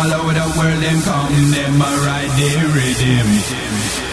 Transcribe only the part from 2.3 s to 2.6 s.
the